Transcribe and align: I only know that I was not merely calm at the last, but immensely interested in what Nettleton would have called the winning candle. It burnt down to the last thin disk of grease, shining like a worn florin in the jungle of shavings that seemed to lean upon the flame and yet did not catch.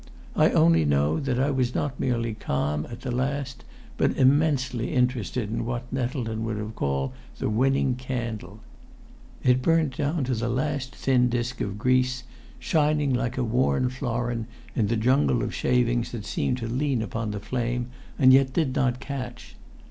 I 0.35 0.49
only 0.49 0.83
know 0.83 1.19
that 1.19 1.39
I 1.39 1.51
was 1.51 1.75
not 1.75 1.99
merely 1.99 2.33
calm 2.33 2.87
at 2.89 3.01
the 3.01 3.11
last, 3.11 3.63
but 3.97 4.17
immensely 4.17 4.95
interested 4.95 5.47
in 5.51 5.63
what 5.63 5.93
Nettleton 5.93 6.43
would 6.43 6.57
have 6.57 6.73
called 6.73 7.11
the 7.37 7.51
winning 7.51 7.93
candle. 7.93 8.61
It 9.43 9.61
burnt 9.61 9.97
down 9.97 10.23
to 10.23 10.33
the 10.33 10.49
last 10.49 10.95
thin 10.95 11.29
disk 11.29 11.61
of 11.61 11.77
grease, 11.77 12.23
shining 12.57 13.13
like 13.13 13.37
a 13.37 13.43
worn 13.43 13.89
florin 13.91 14.47
in 14.75 14.87
the 14.87 14.97
jungle 14.97 15.43
of 15.43 15.53
shavings 15.53 16.11
that 16.13 16.25
seemed 16.25 16.57
to 16.57 16.67
lean 16.67 17.03
upon 17.03 17.29
the 17.29 17.39
flame 17.39 17.89
and 18.17 18.33
yet 18.33 18.53
did 18.53 18.73
not 18.75 18.99
catch. 18.99 19.55